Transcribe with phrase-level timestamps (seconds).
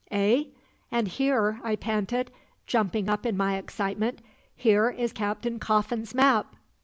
[0.09, 0.45] "Eh?"
[0.91, 2.31] "And here," I panted,
[2.65, 4.17] jumping up in my excitement,
[4.55, 6.55] "here is Captain Coffin's map!"